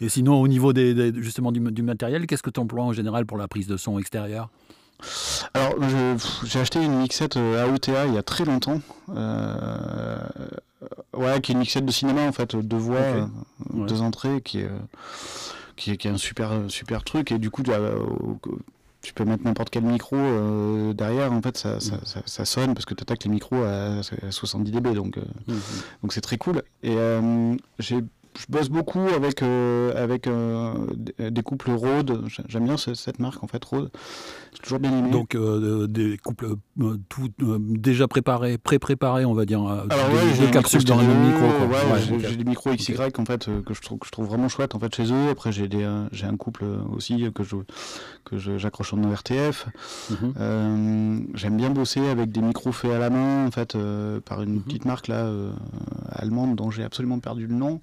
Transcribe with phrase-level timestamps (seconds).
[0.00, 3.36] Et sinon, au niveau des, justement du, matériel, qu'est-ce que tu emploies en général pour
[3.36, 4.48] la prise de son extérieure
[5.54, 5.74] alors,
[6.44, 8.82] j'ai acheté une mixette euh, AOTA il y a très longtemps.
[9.08, 10.18] Euh,
[11.14, 13.26] ouais, qui est une mixette de cinéma en fait, deux voix, euh,
[13.72, 14.70] deux entrées, qui est,
[15.76, 17.32] qui est, qui est un super, super truc.
[17.32, 17.62] Et du coup,
[19.02, 20.16] tu peux mettre n'importe quel micro
[20.92, 21.80] derrière, en fait, ça, mm.
[22.04, 25.60] ça, ça, sonne parce que tu attaques les micros à, 70 dB, donc mm, mm.
[26.02, 26.62] donc c'est très cool.
[26.82, 26.96] Et
[27.78, 28.04] j'ai
[28.40, 30.72] je bosse beaucoup avec, euh, avec euh,
[31.18, 32.24] des couples Rode.
[32.48, 33.90] J'aime bien cette marque en fait, Rode.
[34.52, 35.10] J'ai toujours bien aimé.
[35.10, 36.54] Donc euh, des couples
[37.08, 39.60] tout déjà préparés, pré-préparés, on va dire.
[39.60, 41.44] Alors ouais, des, capsules dans le même micro.
[41.44, 44.74] Ouais, j'ai des micros XY en fait que je trouve que je trouve vraiment chouette
[44.74, 45.28] en fait chez eux.
[45.30, 47.56] Après j'ai des j'ai un couple aussi que je
[48.24, 49.66] que j'accroche en RTF.
[50.10, 51.28] Mhm.
[51.34, 53.76] J'aime bien bosser avec des micros faits à la main en fait
[54.24, 54.62] par une mhm.
[54.62, 55.30] petite marque là
[56.10, 57.80] allemande dont j'ai absolument perdu le nom.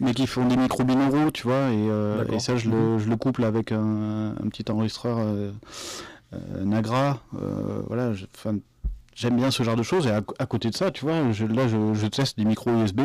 [0.00, 2.98] Mais qui font des micros binauraux, tu vois, et, euh, ça, je, le, mhm.
[2.98, 5.52] je, le, couple avec un, petit enregistreur euh,
[6.32, 7.22] euh, Nagra.
[7.86, 8.12] voilà,
[9.14, 10.06] j'aime bien ce genre de choses.
[10.06, 13.00] Et à, côté de ça, tu vois, je, là, je, teste des micros USB.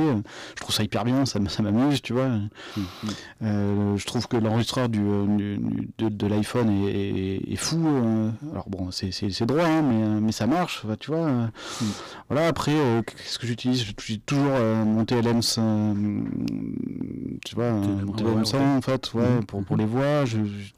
[0.55, 2.25] Je trouve ça hyper bien, ça, ça m'amuse, tu vois.
[2.25, 2.85] Hum.
[3.43, 4.99] Euh, je trouve que l'enregistreur du,
[5.97, 7.87] de, l'iPhone est, fou.
[7.87, 8.31] Euh.
[8.51, 11.25] alors bon, c'est droit, hein, mais, mais ça marche, tu vois.
[11.25, 11.49] Hum.
[12.29, 13.83] Voilà, après, euh, qu'est-ce que j'utilise?
[13.83, 15.41] J'utilise toujours mon TLM,
[17.43, 20.23] tu vois, mon TLM 100, en fait, ouais, pour, pour les voix.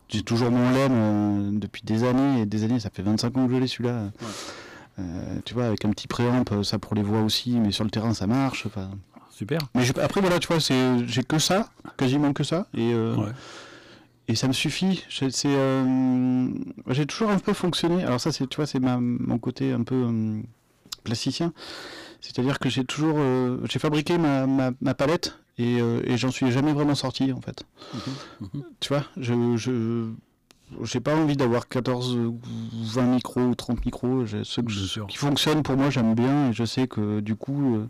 [0.10, 3.54] J'ai toujours mon LEM depuis des années, et des années, ça fait 25 ans que
[3.54, 3.90] je l'ai celui-là.
[3.90, 4.10] Euh,
[5.46, 7.90] tu vois, avec un petit préamp, euh, ça pour les voix aussi, mais sur le
[7.90, 8.66] terrain ça marche.
[8.66, 8.90] Enfin.
[9.30, 9.60] Super.
[9.76, 13.16] Mais après voilà, tu vois, j'ai que ça, quasiment que ça, et euh,
[14.28, 15.04] et ça me suffit.
[15.10, 18.04] J'ai toujours un peu fonctionné.
[18.04, 20.12] Alors ça, c'est tu vois, c'est mon côté un peu
[21.04, 21.54] plasticien.
[22.20, 23.20] C'est-à-dire que j'ai toujours,
[23.70, 27.64] j'ai fabriqué ma, ma, palette et, et j'en suis jamais vraiment sorti en fait.
[27.94, 28.50] Mhm.
[28.54, 28.64] Mhm.
[28.80, 30.12] Tu vois, je, je
[30.84, 32.40] j'ai pas envie d'avoir 14 ou
[32.74, 34.26] 20 micros ou 30 micros.
[34.44, 34.64] Ceux
[35.08, 37.88] qui fonctionnent pour moi, j'aime bien et je sais que du coup, euh,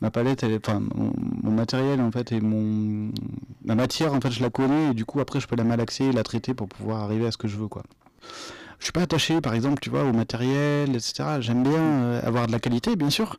[0.00, 3.10] ma palette, elle enfin, mon, matériel en fait et mon
[3.64, 6.04] ma matière en fait, je la connais et du coup après, je peux la malaxer
[6.04, 7.82] et la traiter pour pouvoir arriver à ce que je veux quoi
[8.80, 11.24] je suis pas attaché, par exemple, tu vois, au matériel, etc.
[11.40, 13.36] J'aime bien euh, avoir de la qualité, bien sûr,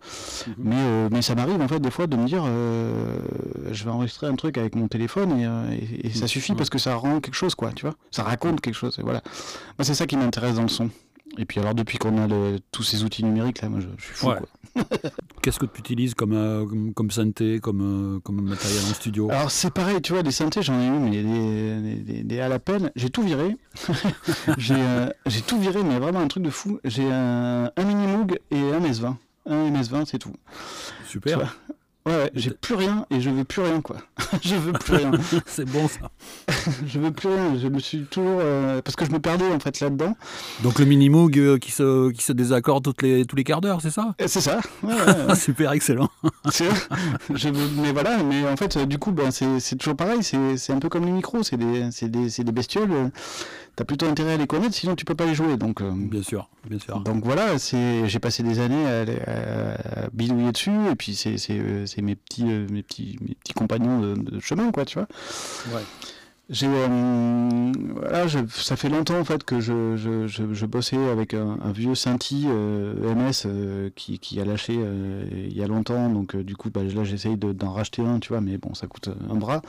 [0.48, 0.54] mhm.
[0.60, 3.20] mais, euh, mais ça m'arrive en fait des fois de me dire, euh,
[3.72, 5.40] je vais enregistrer un truc avec mon téléphone
[6.04, 8.76] et, ça suffit parce que ça rend quelque chose, quoi, tu vois, ça raconte quelque
[8.76, 9.22] chose, et voilà.
[9.80, 10.90] Moi, c'est ça qui m'intéresse dans le son.
[11.38, 12.28] Et puis alors depuis qu'on a
[12.72, 14.32] tous ces outils numériques là, moi je, suis fou.
[15.42, 19.30] Qu'est-ce que tu utilises comme, euh, comme, synthé, comme, euh, comme matériel en studio?
[19.32, 21.91] Alors c'est pareil, tu vois, des synthés j'en ai eu, mais des,
[22.40, 22.92] à la peine.
[22.96, 23.58] J'ai tout viré.
[24.72, 26.80] Euh, j'ai tout viré, mais vraiment un truc de fou.
[26.84, 29.16] J'ai un, un Mini Moog et un MS20.
[29.48, 30.34] Un MS20, c'est tout.
[31.08, 31.58] Super.
[32.08, 33.98] Ouais, j'ai plus rien et je veux plus rien quoi.
[34.42, 35.12] je veux plus rien.
[35.46, 36.10] c'est bon ça.
[36.88, 37.58] je veux plus rien.
[37.62, 40.16] Je me suis toujours euh, parce que je me perdais en fait là-dedans.
[40.64, 43.62] Donc le mini Moog euh, qui se qui se désaccorde toutes les tous les quarts
[43.62, 44.16] d'heure, c'est ça?
[44.26, 44.62] C'est ça.
[45.36, 46.10] Super excellent.
[46.46, 50.24] je mais voilà, mais en fait du coup ben, c'est toujours pareil.
[50.24, 51.44] C'est un peu comme les micros.
[51.44, 53.12] C'est des c'est des, des bestioles
[53.76, 55.58] tu as plutôt intérêt à les connaître, sinon tu peux pas les jouer.
[55.58, 57.00] Donc, euh, bien sûr, bien sûr.
[57.02, 62.16] Donc voilà, c'est, j'ai passé des années à, bidouiller dessus, et puis c'est, c'est mes
[62.16, 65.08] petits, euh, mes petits, mes petits compagnons de, de, chemin, quoi, tu vois.
[65.74, 65.84] Ouais.
[66.52, 71.58] J'ai, euh, voilà, ça fait longtemps en fait que je, je, je, bossais avec un,
[71.74, 76.58] vieux Synthi euh, MS euh, qui, qui, a lâché il y a longtemps, donc du
[76.58, 79.62] coup bah, là j'essaye d'en racheter un, tu vois, mais bon ça coûte un bras.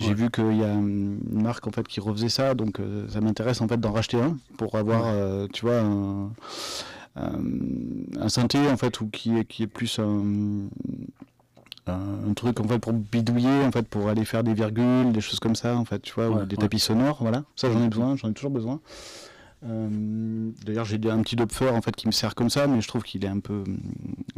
[0.00, 2.80] J'ai vu qu'il y a une marque en fait qui refaisait ça, donc
[3.10, 5.04] ça m'intéresse en fait d'en racheter un pour avoir,
[5.52, 6.32] tu vois, un,
[7.16, 10.68] un, synthé en fait ou qui est, qui est plus un
[11.86, 15.38] un truc en fait pour bidouiller en fait pour aller faire des virgules des choses
[15.38, 17.44] comme ça en fait tu vois ou des tapis sonores voilà.
[17.56, 18.80] Ça j'en ai besoin j'en ai toujours besoin.
[19.66, 22.88] Euh, d'ailleurs j'ai un petit Dopfer en fait qui me sert comme ça mais je
[22.88, 23.64] trouve qu'il est un peu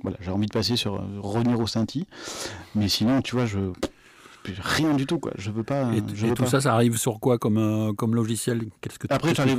[0.03, 2.07] voilà j'ai envie de passer sur revenir au Synthi
[2.75, 3.59] mais sinon tu vois je
[4.53, 5.33] rien du tout quoi.
[5.37, 8.67] Je veux pas et, je tout ça ça arrive sur quoi comme euh, comme logiciel?
[8.81, 9.59] Qu'est-ce que après j'arrive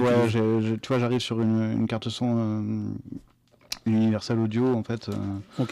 [0.81, 2.61] tu vois j'arrive sur une, carte son euh,
[3.93, 5.09] Universal Audio en fait.
[5.09, 5.65] Euh,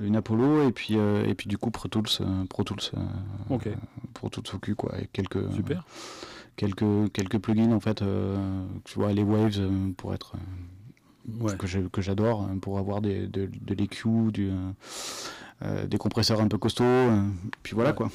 [0.00, 2.90] une Apollo et puis euh, et puis du coup Pro Tools, euh, Pro Tools,
[4.14, 5.84] Pro Tools OQ quoi et quelques Super.
[6.56, 8.02] quelques quelques plugins en fait.
[8.84, 10.34] tu vois les Waves pour être
[11.58, 14.50] que j'adore hein, pour avoir des, de, de l'EQ, du,
[15.86, 17.10] des compresseurs un peu costauds.
[17.62, 18.10] puis voilà quoi.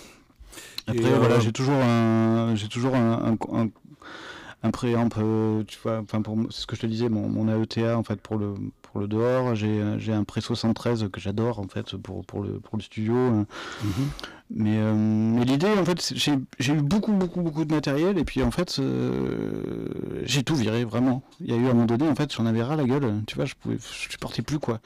[0.87, 3.69] Après voilà j'ai toujours un j'ai toujours un un
[4.71, 8.03] préamp, tu vois, enfin pour c'est ce que je te disais, mon, mon AETA en
[8.03, 9.55] fait pour le pour le dehors.
[9.55, 13.13] J'ai un pré 73 que j'adore en fait pour, le, studio.
[13.13, 13.45] Mhm.
[14.51, 18.41] Mais, euh, mais l'idée, en fait, j'ai eu beaucoup, beaucoup, beaucoup de matériel et puis
[18.41, 19.63] en fait, euh,
[20.23, 21.21] j'ai tout viré vraiment.
[21.39, 23.21] Il y a eu à un moment donné, en fait, j'en avais ras la gueule.
[23.27, 24.79] Tu vois, je pouvais, je supportais plus quoi.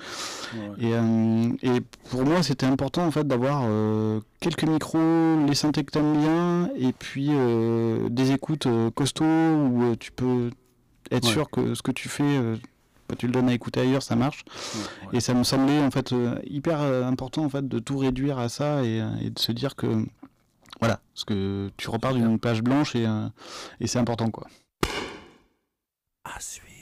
[0.79, 1.79] Et, euh, et
[2.09, 3.65] pour moi, c'était important en fait d'avoir
[4.41, 7.31] quelques micros, les synthés que t'aimes bien et puis
[8.09, 10.49] des écoutes costauds où tu peux
[11.09, 12.39] être sûr que ce que tu fais
[13.15, 14.45] tu le donnes à écouter ailleurs, ça marche.
[15.11, 18.39] Et ça me semblait en fait euh, hyper euh, important en fait de tout réduire
[18.39, 20.05] à ça et, euh, de se dire que
[20.79, 23.05] voilà, parce que tu repars d'une page blanche et,
[23.79, 24.47] et c'est important quoi.
[26.23, 26.72] À suivre.